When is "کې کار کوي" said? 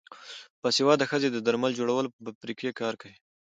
2.65-3.15